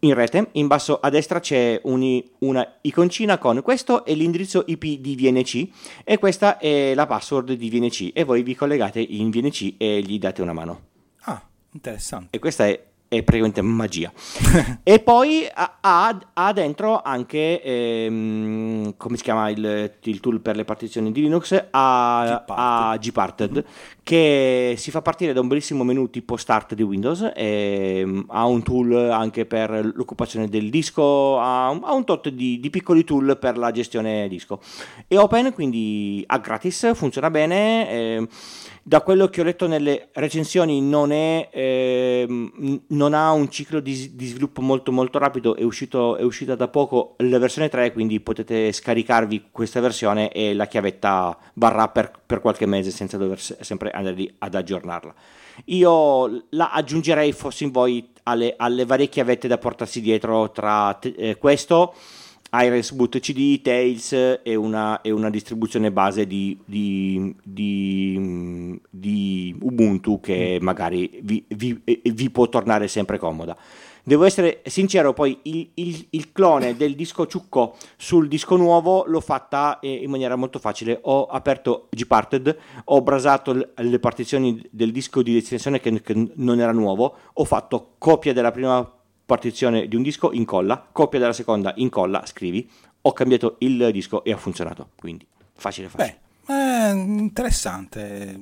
[0.00, 4.98] in rete, in basso a destra c'è un- una iconcina con questo è l'indirizzo IP
[5.00, 5.68] di VNC
[6.04, 10.18] e questa è la password di VNC e voi vi collegate in VNC e gli
[10.18, 10.80] date una mano.
[11.22, 11.40] Ah,
[11.72, 12.36] interessante.
[12.36, 14.10] E questa è, è praticamente magia.
[14.82, 15.78] e poi ha,
[16.32, 21.52] ha- dentro anche, ehm, come si chiama il, il tool per le partizioni di Linux?
[21.70, 23.00] Ha, Gparted.
[23.10, 23.64] Gparted,
[24.02, 28.62] che si fa partire da un bellissimo menu tipo Start di Windows, e, ha un
[28.62, 33.36] tool anche per l'occupazione del disco, ha, un- ha un tot di, di piccoli tool
[33.38, 34.58] per la gestione disco.
[35.06, 37.90] È open, quindi a gratis, funziona bene.
[37.90, 38.28] ehm,
[38.84, 44.16] da quello che ho letto nelle recensioni non, è, ehm, non ha un ciclo di,
[44.16, 48.18] di sviluppo molto molto rapido, è, uscito, è uscita da poco la versione 3, quindi
[48.18, 53.58] potete scaricarvi questa versione e la chiavetta varrà per, per qualche mese senza dover se-
[53.60, 55.14] sempre andare lì ad aggiornarla.
[55.66, 61.14] Io la aggiungerei, fossi in voi, alle, alle varie chiavette da portarsi dietro tra te-
[61.16, 61.94] eh, questo
[62.54, 64.12] Iris Boot CD, Tails
[64.42, 71.80] e una, e una distribuzione base di, di- di- di Ubuntu che magari vi, vi-
[71.84, 73.56] vi può tornare sempre comoda.
[74.04, 79.20] Devo essere sincero, poi il, il- il clone del disco ciucco sul disco nuovo l'ho
[79.20, 80.98] fatta eh, in maniera molto facile.
[81.04, 86.72] Ho aperto Gparted, ho brasato le partizioni del disco di estensione che, che non era
[86.72, 88.92] nuovo, ho fatto copia della prima
[89.24, 92.68] partizione di un disco, incolla, copia della seconda, incolla, scrivi.
[93.02, 94.90] Ho cambiato il disco e ha funzionato.
[94.96, 96.20] Quindi facile, facile.
[96.46, 98.38] Beh, eh, interessante.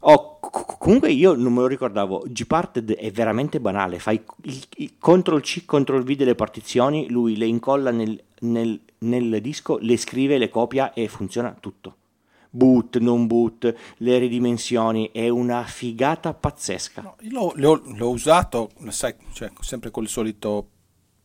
[0.00, 4.92] Oh, co- comunque io non me lo ricordavo, Gparted è veramente banale, fai il, il
[4.98, 10.38] CTRL C, CTRL V delle partizioni, lui le incolla nel, nel- nel disco, le scrive,
[10.38, 11.96] le copia e funziona tutto.
[12.50, 17.02] Boot, non boot, le ridimensioni, è una figata pazzesca.
[17.02, 20.68] No, io l'ho, l'ho, usato, sai, cioè, sempre col solito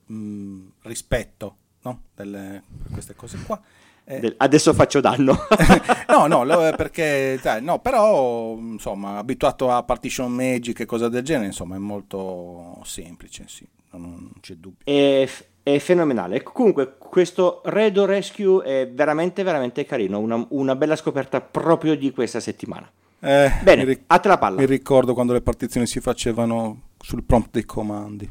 [0.05, 2.01] mh, rispetto no?
[2.13, 3.61] Delle, queste cose qua.
[4.03, 5.35] Eh, adesso faccio danno.
[6.09, 11.75] no, no, perché, no, però, insomma, abituato a partition magic e cose del genere, insomma,
[11.75, 14.85] è molto semplice, sì, non, non c'è dubbio.
[14.85, 15.27] È,
[15.65, 16.43] è, fenomenale.
[16.43, 22.39] Comunque, questo Redo Rescue è veramente, veramente carino, una, una bella scoperta proprio di questa
[22.39, 22.87] settimana.
[23.19, 24.59] Eh, Bene, ric- a te la palla.
[24.59, 28.29] Mi ricordo quando le partizioni si facevano sul prompt dei comandi.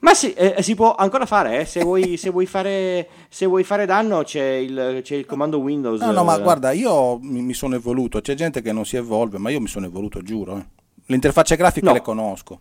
[0.00, 1.64] Ma sì, eh, si può ancora fare, eh.
[1.66, 6.00] se, vuoi, se, vuoi fare, se, vuoi, fare, danno c'è il, c'è il comando Windows.
[6.00, 9.36] No, no, ma guarda, io mi, mi, sono evoluto, c'è gente che non si evolve,
[9.36, 10.56] ma io mi sono evoluto, giuro.
[10.56, 10.66] Eh.
[11.06, 11.92] L'interfaccia grafica no.
[11.92, 12.60] le conosco.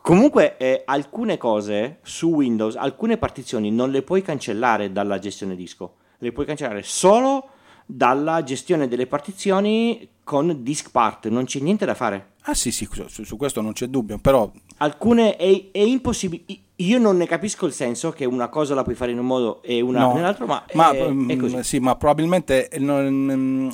[0.00, 5.96] Comunque, eh, alcune cose su Windows, alcune partizioni non le puoi cancellare dalla gestione disco,
[6.18, 7.50] le puoi cancellare solo
[7.84, 12.30] dalla gestione delle partizioni con disk part, non c'è niente da fare.
[12.44, 14.50] Ah sì, sì, su, su questo non c'è dubbio, però...
[14.78, 16.42] Alcune è, è, impossibile,
[16.76, 19.62] io non ne capisco il senso che una cosa la puoi fare in un modo
[19.62, 21.62] e una no, nell'altro, ma, ma è, è, mm, così.
[21.62, 23.68] Sì, ma probabilmente non,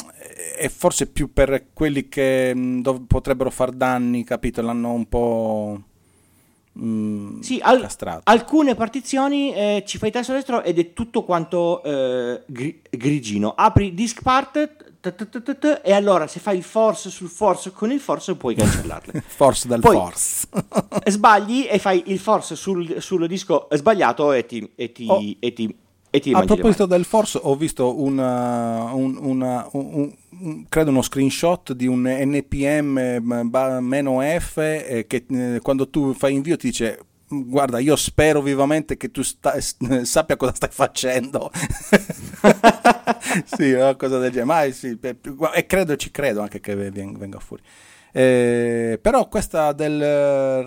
[0.56, 4.60] è forse più per quelli che mm, dov- potrebbero far danni, capito?
[4.60, 5.82] L'hanno un po'...
[6.80, 7.88] Mm, sì, al-
[8.24, 13.54] alcune partizioni eh, ci fai tasto destro ed è tutto quanto eh, gri- grigino.
[13.56, 14.86] Apri disk part,
[15.82, 19.22] e allora se fai il force sul force con il force puoi cancellarle.
[19.26, 20.48] force Poi, force.
[21.06, 25.20] sbagli e fai il force sul, sul disco sbagliato e ti, e ti, oh.
[25.38, 25.74] e ti
[26.10, 31.86] A proposito del force ho visto una, un, una, un, un, credo uno screenshot di
[31.86, 32.56] un NPM-F
[34.56, 39.22] eh, che eh, quando tu fai invio ti dice guarda, io spero vivamente che tu
[39.22, 39.60] sta,
[40.02, 41.50] sappia cosa stai facendo.
[43.44, 44.44] sì, una cosa del genere.
[44.44, 44.98] Ma sì,
[45.54, 47.62] e credo, ci credo anche che venga fuori.
[48.12, 50.00] Eh, però questa del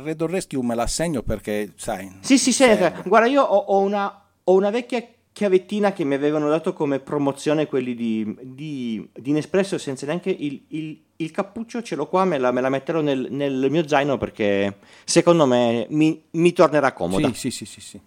[0.03, 2.19] Red Rescue me la segno perché, sai...
[2.19, 2.65] Sì, sì, sì.
[3.05, 7.65] Guarda, io ho, ho, una, ho una vecchia chiavettina che mi avevano dato come promozione
[7.65, 12.37] quelli di, di, di Nespresso senza neanche il, il, il, cappuccio ce l'ho qua, me
[12.37, 17.27] la, me la metterò nel, nel, mio zaino perché secondo me mi, mi tornerà comoda.
[17.29, 17.81] Sì, sì, sì, sì.
[17.81, 18.01] sì.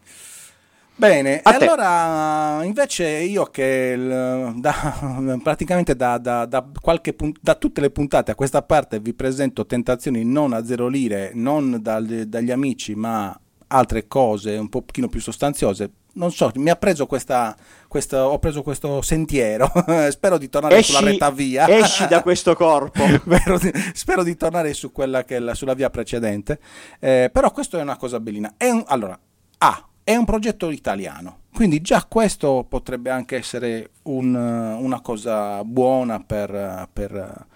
[0.96, 8.30] Bene, allora invece io che da, praticamente da, da, da, qualche, da, tutte le puntate
[8.30, 13.36] a questa parte vi presento tentazioni non a zero lire, non dal, dagli amici, ma
[13.68, 17.56] altre cose un pochino più sostanziose, non so, mi ha preso questa,
[17.88, 19.70] questa ho preso questo sentiero,
[20.10, 21.68] spero di tornare esci, sulla retta via.
[21.68, 23.02] Esci da questo corpo.
[23.92, 26.60] spero di tornare su quella che è la, sulla via precedente,
[27.00, 28.54] eh, però questo è una cosa bellina.
[28.56, 29.18] È un, allora,
[29.58, 36.20] A, è un progetto italiano, quindi già questo potrebbe anche essere un, una cosa buona
[36.20, 37.46] per, per,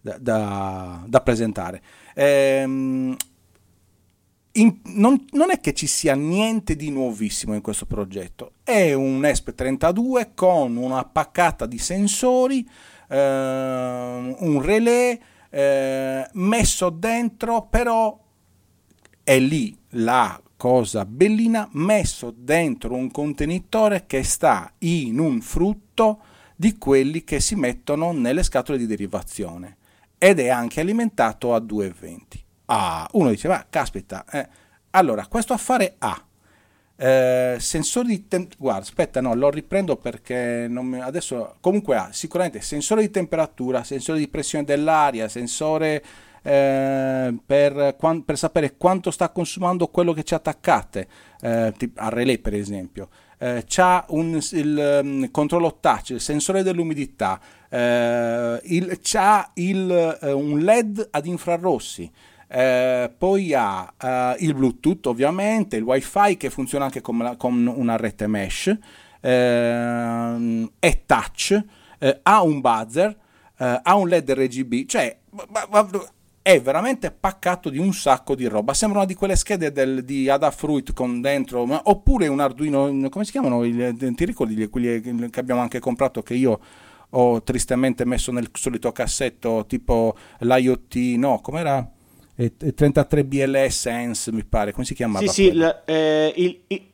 [0.00, 1.80] da, da, da presentare.
[2.14, 3.16] Ehm,
[4.52, 9.22] in, non, non, è che ci sia niente di nuovissimo in questo progetto, è un
[9.22, 12.68] ESP32 con una paccata di sensori,
[13.08, 13.16] eh,
[14.38, 18.18] un relè eh, messo dentro, però
[19.22, 26.20] è lì la cosa bellina, messo dentro un contenitore che sta in un frutto
[26.56, 29.78] di quelli che si mettono nelle scatole di derivazione
[30.18, 32.41] ed è anche alimentato a 220
[32.74, 34.48] Ah, uno dice, ma caspita, eh.
[34.92, 36.18] allora questo affare ha
[36.96, 40.98] eh, sensori di temperatura, guarda, aspetta, no, lo riprendo perché mi...
[40.98, 46.02] adesso comunque ha sicuramente sensore di temperatura, sensore di pressione dell'aria, sensore
[46.40, 51.08] eh, per, per, sapere quanto sta consumando quello che ci attaccate,
[51.42, 53.10] eh, a relay per esempio.
[53.36, 60.38] Eh, c'ha un, il um, controllo touch, il sensore dell'umidità, eh, il, c'ha il, uh,
[60.38, 62.10] un LED ad infrarossi,
[62.54, 67.96] eh, poi ha eh, il Bluetooth ovviamente, il WiFi che funziona anche con, con una
[67.96, 68.76] rete mesh,
[69.20, 71.64] eh, è touch,
[71.98, 73.16] eh, ha un buzzer,
[73.56, 75.16] eh, ha un LED RGB, cioè
[76.42, 78.74] è veramente paccato di un sacco di roba.
[78.74, 83.24] Sembra una di quelle schede del, di Adafruit con dentro, ma, oppure un Arduino, come
[83.24, 83.64] si chiamano?
[83.64, 85.00] Il, ti ricordi quelli
[85.30, 86.60] che abbiamo anche comprato che io
[87.08, 91.90] ho tristemente messo nel solito cassetto tipo l'IoT, no, com'era?
[92.56, 95.26] 33 BLS Sense, mi pare, come si chiamava?
[95.26, 96.90] Sì, sì, il, eh, il, il,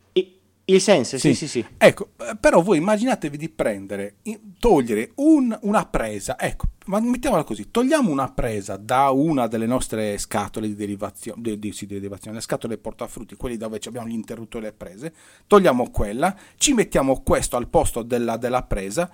[0.64, 1.34] il, Sense, sì.
[1.34, 1.66] sì, sì, sì.
[1.76, 4.16] Ecco, eh, però voi immaginatevi di prendere,
[4.59, 10.18] togliere un, una presa, ecco, ma mettiamola così, togliamo una presa da una delle nostre
[10.18, 14.12] scatole di derivazione, di, di, sì, di derivazione le scatole portafrutti, quelli dove abbiamo gli
[14.12, 15.12] interruttori e le prese,
[15.46, 19.11] togliamo quella, ci mettiamo questo al posto della, della presa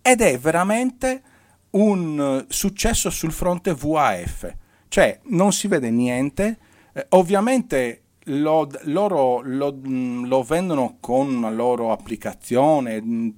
[0.00, 1.22] ed è veramente
[1.70, 4.54] un successo sul fronte VAF,
[4.88, 6.58] cioè non si vede niente,
[6.92, 13.00] eh, ovviamente lo, loro lo, mm, lo, vendono con una loro applicazione.
[13.00, 13.28] Mm,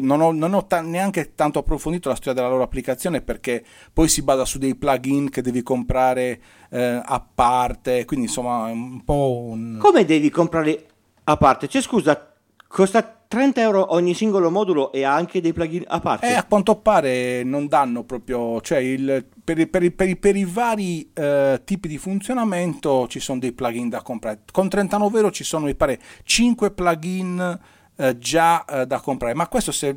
[0.00, 4.08] non ho, non ho ta- neanche tanto approfondito la storia della loro applicazione perché poi
[4.08, 8.04] si basa su dei plugin che devi comprare eh, a parte.
[8.04, 9.78] Quindi insomma è un po' un.
[9.80, 10.86] Come devi comprare
[11.24, 11.68] a parte?
[11.68, 12.29] Cioè, scusa,
[12.70, 16.28] costa 30 euro ogni singolo modulo e ha anche dei plugin a parte?
[16.28, 21.10] Eh, a quanto pare non danno proprio, cioè il, per, per, per, per, i vari
[21.12, 24.42] eh, tipi di funzionamento ci sono dei plugin da comprare.
[24.50, 27.58] Con 39 euro ci sono, mi pare, 5 plugin
[27.96, 29.34] eh, già eh, da comprare.
[29.34, 29.96] Ma questo se...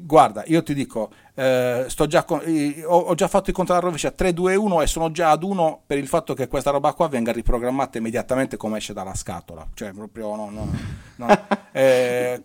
[0.00, 3.72] Guarda, io ti dico, eh, sto già con, i, ho, ho, già fatto il conto
[3.72, 6.70] alla rovescia 3, 2, 1 e sono già ad 1 per il fatto che questa
[6.70, 9.66] roba qua venga riprogrammata immediatamente come esce dalla scatola.
[9.72, 10.70] Cioè, proprio no, no,
[11.16, 11.60] no.
[11.74, 12.42] Eh,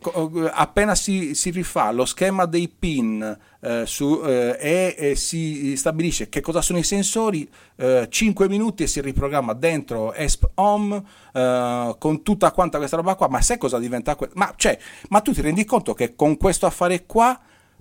[0.54, 6.40] appena si, si, rifà lo schema dei pin eh, su, eh, e, si stabilisce che
[6.40, 12.24] cosa sono i sensori, 5 eh, minuti e si riprogramma dentro ESP Home eh, con
[12.24, 13.28] tutta quanta questa roba qua.
[13.28, 14.16] Ma sai cosa diventa?
[14.16, 14.80] Que- ma, cioè,
[15.10, 17.38] ma tu ti rendi conto che con questo affare qua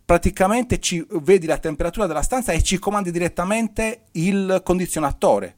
[0.07, 5.57] praticamente ci vedi la temperatura della stanza e ci comandi direttamente il condizionatore.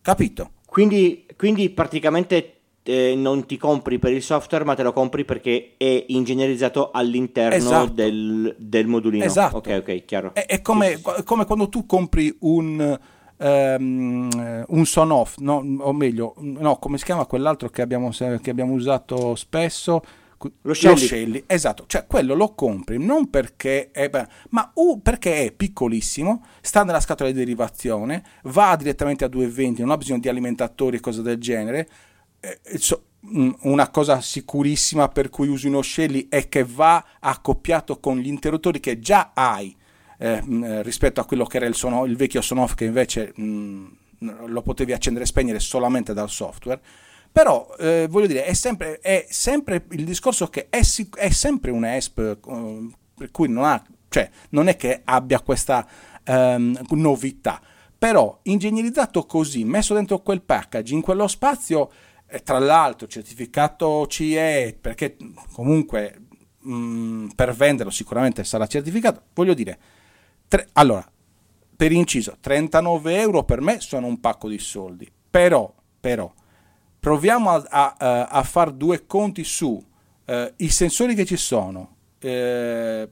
[0.00, 0.52] Capito?
[0.64, 5.74] Quindi, quindi praticamente eh, non ti compri per il software, ma te lo compri perché
[5.76, 7.92] è ingegnerizzato all'interno esatto.
[7.92, 9.24] del, del, modulino.
[9.24, 9.58] Esatto.
[9.58, 10.32] Ok, ok, chiaro.
[10.32, 11.22] È, è come, sì.
[11.24, 12.98] come, quando tu compri un,
[13.36, 15.62] um, un son off, no?
[15.80, 20.02] o meglio, no, come si chiama quell'altro che abbiamo, che abbiamo usato spesso?
[20.62, 20.92] Lo Shelly.
[20.92, 21.44] lo Shelly.
[21.46, 24.10] esatto, cioè quello lo compri non perché è,
[24.50, 29.92] ma uh, perché è piccolissimo, sta nella scatola di derivazione, va direttamente a 220, non
[29.92, 31.88] ha bisogno di alimentatori e cose del genere.
[32.40, 33.02] Eh, so,
[33.62, 38.78] una cosa sicurissima per cui usi uno Shelly è che va accoppiato con gli interruttori
[38.78, 39.74] che già hai
[40.18, 43.32] eh, mm, eh rispetto a quello che era il, sono, il vecchio Sonoff che invece
[43.34, 46.80] mh, mm, lo potevi accendere e spegnere solamente dal software
[47.36, 51.84] però eh, voglio dire, è sempre, è sempre, il discorso che è, è sempre un
[51.84, 55.86] ESP, eh, per cui non, ha, cioè, non è che abbia questa
[56.24, 57.60] ehm, novità,
[57.98, 61.90] però ingegnerizzato così, messo dentro quel package, in quello spazio,
[62.26, 65.18] eh, tra l'altro certificato CE, perché
[65.52, 66.18] comunque
[66.60, 69.78] mh, mm, per venderlo sicuramente sarà certificato, voglio dire,
[70.48, 71.06] tre, allora,
[71.76, 75.70] per inciso, 39 euro per me sono un pacco di soldi, però,
[76.00, 76.32] però,
[77.06, 79.80] proviamo a, a, a fare due conti su
[80.24, 83.08] eh, i sensori che ci sono, eh,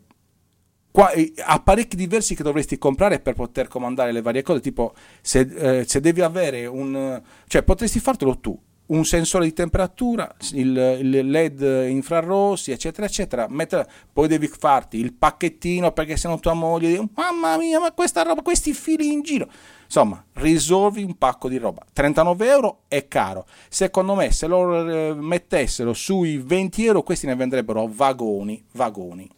[0.90, 1.12] qua,
[1.44, 6.00] apparecchi diversi che dovresti comprare per poter comandare le varie cose, tipo se, eh, se
[6.00, 7.22] devi avere un...
[7.46, 13.46] cioè potresti fartelo tu, un sensore di temperatura, il, il, LED infrarossi, eccetera, eccetera.
[13.48, 17.92] Mettere, poi devi farti il pacchettino perché se no tua moglie dice, mamma mia, ma
[17.92, 19.48] questa roba, questi fili in giro.
[19.84, 21.84] Insomma, risolvi un pacco di roba.
[21.92, 23.46] 39 euro è caro.
[23.68, 29.28] Secondo me, se lo eh, mettessero sui 20 euro, questi ne vendrebbero vagoni, vagoni.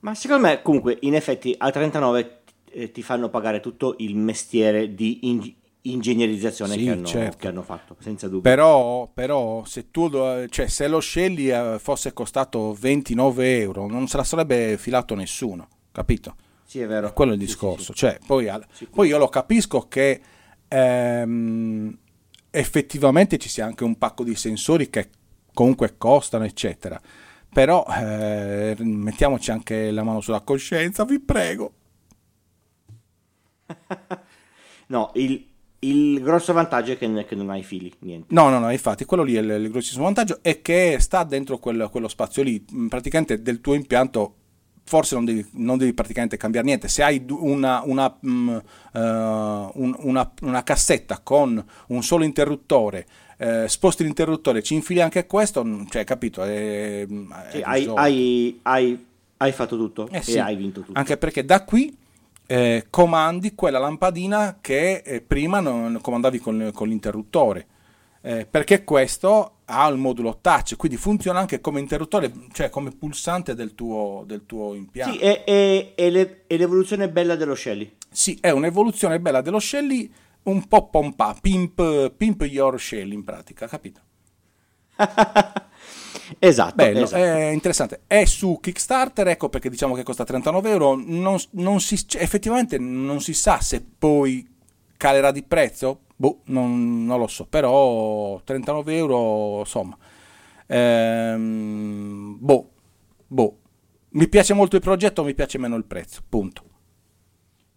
[0.00, 4.94] Ma secondo me, comunque, in effetti, a 39 eh, ti fanno pagare tutto il mestiere
[4.94, 7.36] di ing- ingegnerizzazione sì, che, hanno, certo.
[7.38, 8.42] che, hanno, fatto, senza dubbio.
[8.42, 10.10] Però, però se, tu,
[10.48, 15.68] cioè, se lo scegli eh, fosse costato 29 euro, non se la sarebbe filato nessuno,
[15.92, 16.34] capito?
[16.70, 17.08] Sì, è vero.
[17.08, 17.86] È quello è il discorso.
[17.86, 18.48] Sì, sì, cioè, poi,
[18.90, 20.20] poi, io lo capisco che
[20.68, 21.98] ehm,
[22.48, 25.10] effettivamente ci sia anche un pacco di sensori che
[25.52, 27.00] comunque costano, eccetera.
[27.52, 31.72] Però eh, mettiamoci anche la mano sulla coscienza, vi prego.
[34.86, 35.44] no, il,
[35.80, 38.32] il grosso vantaggio è che, che, non hai fili, niente.
[38.32, 41.58] No, no, no, infatti, quello lì è il, il grossissimo vantaggio è che sta dentro
[41.58, 44.36] quel, quello spazio lì, praticamente del tuo impianto
[44.90, 46.88] forse non devi, non devi, praticamente cambiare niente.
[46.88, 48.60] Se hai una, una, um,
[48.92, 55.26] uh, un, una, una, cassetta con un solo interruttore, eh, sposti l'interruttore, ci infili anche
[55.26, 56.42] questo, mm, cioè, capito?
[56.42, 57.06] È,
[57.52, 60.38] sì, hai, hai, hai, hai, fatto tutto eh, e sì.
[60.40, 60.98] hai vinto tutto.
[60.98, 61.96] Anche perché da qui
[62.46, 67.66] eh, comandi quella lampadina che eh, prima non comandavi con, con l'interruttore.
[68.22, 73.54] Eh, perché questo ha il modulo touch, quindi funziona anche come interruttore, cioè come pulsante
[73.54, 75.14] del tuo, del tuo impianto.
[75.14, 77.96] Sì, è, è, è, le, è, l'evoluzione bella dello Shelly.
[78.10, 80.12] Sì, è un'evoluzione bella dello Shelly,
[80.44, 84.00] un po' pompa, pimp, pimp your Shelly in pratica, capito?
[86.38, 87.22] esatto, Bello, esatto.
[87.22, 88.02] è interessante.
[88.06, 90.94] È su Kickstarter, ecco perché diciamo che costa 39 euro.
[90.94, 94.46] Non, non si, cioè, effettivamente non si sa se poi
[94.98, 99.96] calerà di prezzo Boh, non, non, lo so, però 39 euro, insomma,
[100.66, 102.70] ehm, boh,
[103.26, 103.58] boh,
[104.10, 106.64] Mi piace molto il progetto, mi piace meno il prezzo, punto.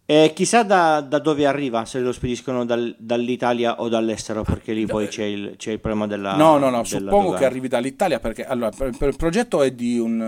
[0.06, 4.86] E chissà da, da dove arriva, se lo spediscono dal- dall'Italia o dall'estero, perché lì
[4.86, 6.36] poi c'è il, c'è il problema della...
[6.36, 7.38] No, no, no, suppongo dogana.
[7.38, 10.20] che arrivi dall'Italia perché allora, per- per il progetto è di, un,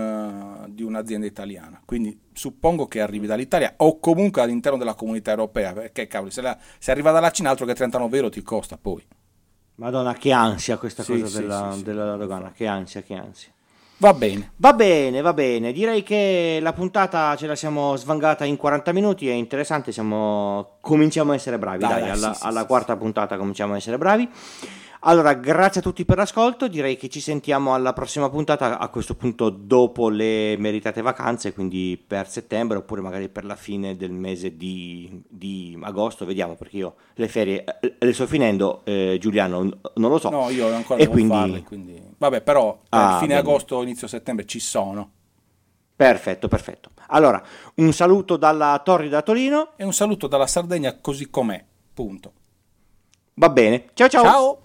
[0.64, 5.74] eh, di un'azienda italiana, quindi suppongo che arrivi dall'Italia o comunque all'interno della comunità europea,
[5.74, 9.04] perché cavolo, se, la- se arriva dalla Cina altro che 39 euro ti costa poi.
[9.74, 11.82] Madonna, che ansia questa Sì, cosa sì, della, sì.
[11.82, 13.50] della dogana, che ansia, che ansia.
[13.98, 14.52] Va bene.
[14.56, 19.26] Va bene, va bene, direi che la puntata ce la siamo svangata in 40 minuti,
[19.28, 20.76] è interessante, siamo...
[20.80, 23.72] cominciamo a essere bravi, Dai, dai, dai, alla, sì, sì, alla sì, quarta puntata cominciamo
[23.72, 24.28] a essere bravi.
[25.08, 29.14] Allora, grazie a tutti per l'ascolto, direi che ci sentiamo alla prossima puntata, a questo
[29.14, 34.56] punto dopo le meritate vacanze, quindi per settembre oppure magari per la fine del mese
[34.56, 39.60] di, di agosto, vediamo perché io le ferie eh, le sto finendo, eh, Giuliano
[39.94, 40.28] non lo so.
[40.28, 42.02] No, io ancora E quindi- farle, quindi...
[42.18, 43.38] Vabbè, però per Ah, fine bene.
[43.38, 45.08] agosto, inizio settembre ci sono.
[45.94, 46.90] Perfetto, perfetto.
[47.10, 47.40] Allora,
[47.76, 52.32] un saluto dalla Torrida Torino, E un saluto dalla Sardegna così com'è, punto.
[53.34, 54.22] va bene, ciao ciao!
[54.24, 54.58] Ciao.